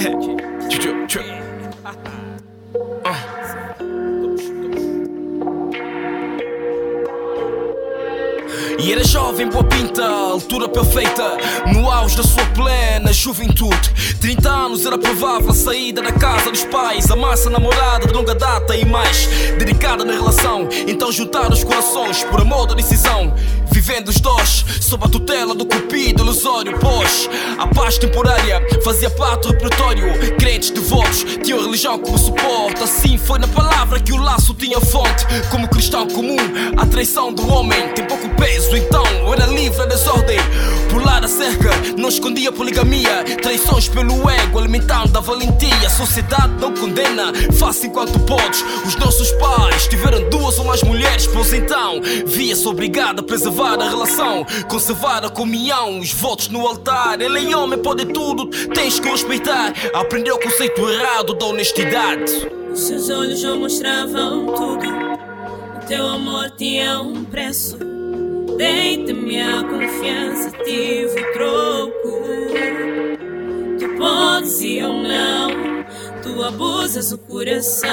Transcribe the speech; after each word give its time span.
trip, 0.00 1.08
trip. 1.08 1.39
E 8.82 8.92
era 8.92 9.04
jovem, 9.04 9.46
boa 9.48 9.62
pinta, 9.64 10.02
altura 10.06 10.66
perfeita, 10.66 11.36
no 11.74 11.90
auge 11.90 12.16
da 12.16 12.22
sua 12.22 12.44
plena 12.46 13.12
juventude. 13.12 14.16
30 14.20 14.48
anos 14.48 14.86
era 14.86 14.96
provável 14.96 15.50
a 15.50 15.54
saída 15.54 16.00
da 16.00 16.12
casa 16.12 16.50
dos 16.50 16.64
pais, 16.64 17.10
a 17.10 17.16
massa 17.16 17.50
namorada 17.50 18.06
de 18.06 18.12
longa 18.12 18.34
data 18.34 18.74
e 18.74 18.84
mais, 18.86 19.26
dedicada 19.58 20.02
na 20.02 20.14
relação. 20.14 20.66
Então 20.88 21.12
juntar 21.12 21.52
os 21.52 21.62
corações 21.62 22.24
por 22.24 22.40
amor 22.40 22.66
da 22.66 22.74
decisão. 22.74 23.34
Vivendo 23.70 24.08
os 24.08 24.20
dois, 24.20 24.64
sob 24.80 25.04
a 25.04 25.08
tutela 25.08 25.54
do 25.54 25.64
cupido 25.64 26.22
ilusório, 26.22 26.76
pois 26.78 27.28
a 27.58 27.66
paz 27.68 27.98
temporária 27.98 28.60
fazia 28.82 29.10
parte 29.10 29.46
do 29.46 29.52
repertório. 29.52 30.36
Crentes 30.38 30.70
devotos 30.70 31.24
tinham 31.42 31.62
religião 31.62 31.98
como 31.98 32.18
suporte, 32.18 32.82
assim 32.82 33.16
foi 33.16 33.38
na 33.38 33.48
palavra 33.48 34.00
que 34.00 34.12
o 34.12 34.16
laço 34.16 34.54
tinha 34.54 34.80
fonte. 34.80 35.24
Como 35.50 35.68
cristão 35.68 36.06
comum, 36.08 36.36
a 36.76 36.86
traição 36.86 37.32
do 37.32 37.46
homem 37.48 37.88
tem 37.94 38.04
pouco 38.06 38.28
peso, 38.30 38.69
então 38.76 39.04
eu 39.06 39.32
era 39.32 39.46
livre 39.46 39.78
da 39.78 39.86
desordem. 39.86 40.38
Pular 40.90 41.24
a 41.24 41.28
cerca, 41.28 41.70
não 41.96 42.08
escondia 42.08 42.50
poligamia, 42.50 43.24
traições 43.40 43.88
pelo 43.88 44.28
ego, 44.28 44.58
alimentando 44.58 45.16
a 45.16 45.20
valentia. 45.20 45.86
A 45.86 45.90
sociedade 45.90 46.52
não 46.60 46.74
condena, 46.74 47.32
faça 47.58 47.86
enquanto 47.86 48.18
podes. 48.20 48.64
Os 48.86 48.96
nossos 48.96 49.30
pais 49.32 49.86
tiveram 49.86 50.28
duas 50.30 50.58
ou 50.58 50.64
mais 50.64 50.82
mulheres, 50.82 51.26
pois 51.26 51.52
então 51.52 52.00
via-se 52.26 52.66
obrigado 52.66 53.20
a 53.20 53.22
preservar 53.22 53.80
a 53.80 53.88
relação, 53.88 54.44
conservar 54.68 55.24
a 55.24 55.30
comunhão, 55.30 55.98
os 55.98 56.12
votos 56.12 56.48
no 56.48 56.66
altar. 56.66 57.20
Ele 57.20 57.52
é 57.52 57.56
homem, 57.56 57.78
pode 57.78 58.06
tudo, 58.06 58.46
tens 58.68 58.98
que 58.98 59.08
respeitar. 59.08 59.72
Aprendeu 59.94 60.36
o 60.36 60.40
conceito 60.40 60.88
errado 60.88 61.34
da 61.34 61.46
honestidade. 61.46 62.48
Seus 62.74 63.10
olhos 63.10 63.40
já 63.40 63.54
mostravam 63.54 64.46
tudo. 64.46 64.86
O 65.76 65.86
teu 65.86 66.06
amor 66.06 66.50
tinha 66.56 67.00
um 67.00 67.24
preço. 67.24 67.89
Deite-me 68.60 69.40
a 69.40 69.64
confiança, 69.64 70.50
tive 70.62 71.18
o 71.18 71.32
troco. 71.32 72.22
Tu 73.78 73.88
podes 73.96 74.60
e 74.60 74.76
eu 74.76 74.92
não. 74.92 75.82
Tu 76.22 76.42
abusas 76.42 77.10
o 77.10 77.16
coração. 77.16 77.88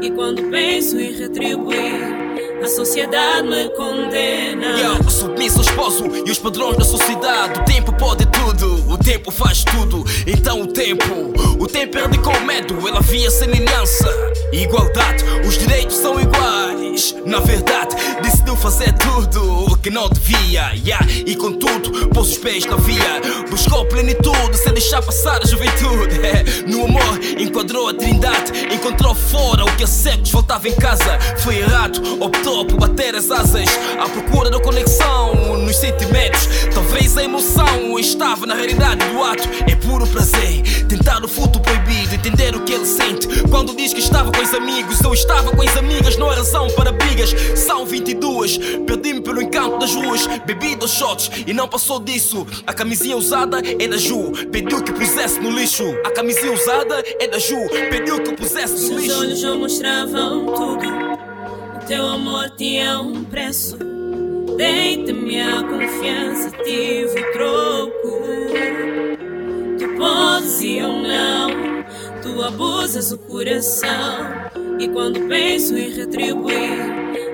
E 0.00 0.08
quando 0.12 0.48
penso 0.52 1.00
em 1.00 1.12
retribuir. 1.18 2.22
A 2.62 2.68
sociedade 2.68 3.48
me 3.48 3.70
condena. 3.70 4.66
Yeah, 4.66 5.10
submisso 5.10 5.58
ao 5.58 5.64
esposo 5.64 6.04
e 6.24 6.30
os 6.30 6.38
padrões 6.38 6.76
da 6.76 6.84
sociedade. 6.84 7.58
O 7.58 7.64
tempo 7.64 7.92
pode 7.94 8.24
tudo, 8.26 8.88
o 8.88 8.96
tempo 8.96 9.32
faz 9.32 9.64
tudo. 9.64 10.04
Então 10.24 10.60
o 10.60 10.68
tempo, 10.68 11.32
o 11.58 11.66
tempo 11.66 11.98
erradicou 11.98 12.32
o 12.32 12.46
medo. 12.46 12.86
Ela 12.86 13.00
via 13.00 13.32
semelhança 13.32 14.08
igualdade. 14.52 15.24
Os 15.44 15.58
direitos 15.58 15.96
são 15.96 16.20
iguais. 16.20 17.16
Na 17.26 17.40
verdade, 17.40 17.96
o 18.20 18.22
que 19.82 19.90
não 19.90 20.08
devia. 20.08 20.72
Yeah, 20.74 21.04
e 21.26 21.34
contudo, 21.34 22.08
pôs 22.08 22.30
os 22.30 22.38
pés 22.38 22.64
na 22.64 22.76
via. 22.76 23.20
Buscou 23.50 23.84
plenitude 23.86 24.56
sem 24.56 24.72
deixar 24.72 25.02
passar 25.02 25.42
a 25.42 25.46
juventude. 25.46 26.20
No 26.66 26.84
amor, 26.84 27.11
enquadrou 27.62 27.88
a 27.88 27.94
trindade. 27.94 28.74
Encontrou 28.74 29.14
fora 29.14 29.64
o 29.64 29.76
que 29.76 29.84
a 29.84 29.86
séculos 29.86 30.30
faltava 30.30 30.68
em 30.68 30.74
casa. 30.74 31.18
Foi 31.38 31.58
errado, 31.58 32.20
optou 32.20 32.64
por 32.66 32.76
bater 32.76 33.14
as 33.14 33.30
asas 33.30 33.68
à 34.00 34.08
procura 34.08 34.50
da 34.50 34.60
conexão 34.60 35.32
nos 35.58 35.76
sentimentos. 35.76 36.48
Talvez 36.74 37.16
a 37.16 37.22
emoção 37.22 37.98
estava 37.98 38.46
na 38.46 38.54
realidade 38.54 39.06
do 39.06 39.22
ato. 39.22 39.48
É 39.70 39.76
puro 39.76 40.06
prazer 40.08 40.62
tentar 40.88 41.24
o 41.24 41.28
fruto 41.28 41.60
proibido, 41.60 42.14
entender 42.14 42.54
o 42.54 42.60
que 42.64 42.72
ele 42.72 42.84
sente. 42.84 43.26
Quando 43.48 43.74
diz 43.74 43.94
que 43.94 44.00
estava 44.00 44.30
com 44.32 44.42
os 44.42 44.52
amigos, 44.52 45.00
eu 45.00 45.14
estava 45.14 45.50
com 45.50 45.62
as 45.62 45.76
amigas, 45.76 46.16
não 46.16 46.28
há 46.30 46.34
razão 46.34 46.68
para 46.70 46.92
brigas. 46.92 47.34
São 47.54 47.86
22, 47.86 48.58
perdi-me 48.86 49.20
pelo 49.20 49.40
encanto 49.40 49.78
das 49.78 49.94
ruas, 49.94 50.26
bebi 50.44 50.74
dois 50.76 50.90
shots 50.90 51.30
e 51.46 51.52
não 51.52 51.68
passou 51.68 51.98
disso. 51.98 52.46
A 52.66 52.74
camisinha 52.74 53.16
usada 53.16 53.62
é 53.78 53.88
da 53.88 53.96
Ju, 53.96 54.32
pediu 54.50 54.82
que 54.82 54.92
pusesse 54.92 55.40
no 55.40 55.50
lixo. 55.50 55.84
A 56.04 56.10
camisinha 56.10 56.52
usada 56.52 57.02
é 57.20 57.28
da 57.28 57.38
Ju, 57.38 57.51
pediu 57.90 58.22
que 58.22 58.32
pusesse 58.34 58.78
Seus 58.78 59.02
lixo. 59.02 59.18
olhos 59.20 59.40
já 59.40 59.54
mostravam 59.54 60.46
tudo. 60.46 60.86
O 61.76 61.86
teu 61.86 62.06
amor 62.06 62.50
tinha 62.56 63.00
um 63.00 63.24
preço. 63.24 63.76
Deite-me 64.56 65.40
a 65.40 65.62
confiança, 65.62 66.50
tive 66.64 67.20
o 67.20 67.32
troco. 67.32 68.22
Tu 69.78 69.88
podes 69.96 70.60
e 70.60 70.78
eu 70.78 70.88
não. 70.92 71.50
Tu 72.22 72.42
abusas 72.42 73.12
o 73.12 73.18
coração. 73.18 74.50
E 74.78 74.88
quando 74.88 75.20
penso 75.28 75.76
em 75.76 75.90
retribuir, 75.92 76.80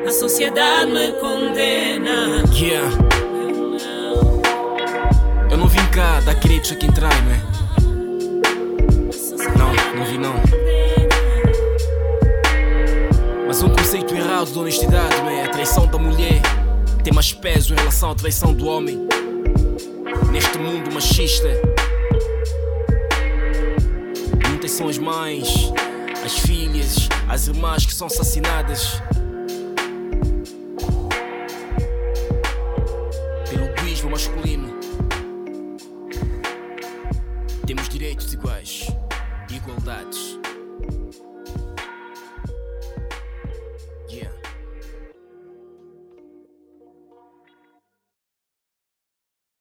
a 0.06 0.10
sociedade 0.10 0.90
me 0.90 1.12
condena. 1.12 2.42
Yeah, 2.54 2.90
Eu 5.50 5.56
não. 5.56 5.66
vim 5.68 5.86
cá 5.94 6.20
dar 6.20 6.34
créditos 6.40 6.72
a 6.72 6.76
quem 6.76 6.90
trai, 6.92 7.10
não 9.98 10.06
vi 10.06 10.18
não. 10.18 10.34
Mas 13.46 13.62
um 13.62 13.68
conceito 13.70 14.14
errado 14.14 14.52
de 14.52 14.58
honestidade, 14.58 15.16
não 15.16 15.30
é? 15.30 15.44
A 15.44 15.48
traição 15.48 15.86
da 15.86 15.98
mulher 15.98 16.40
tem 17.02 17.12
mais 17.12 17.32
peso 17.32 17.74
em 17.74 17.76
relação 17.76 18.12
à 18.12 18.14
traição 18.14 18.54
do 18.54 18.66
homem. 18.66 19.08
Neste 20.30 20.58
mundo 20.58 20.92
machista, 20.92 21.48
muitas 24.48 24.70
são 24.70 24.88
as 24.88 24.98
mães, 24.98 25.72
as 26.24 26.38
filhas, 26.38 27.08
as 27.28 27.48
irmãs 27.48 27.84
que 27.84 27.92
são 27.92 28.06
assassinadas. 28.06 29.02
Pelo 33.50 33.64
egoísmo 33.64 34.10
masculino. 34.10 34.78
Temos 37.66 37.88
direitos 37.88 38.32
iguais, 38.32 38.86
igualdades. 39.50 40.38